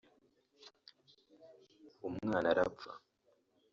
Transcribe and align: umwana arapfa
umwana 2.07 2.47
arapfa 2.53 2.91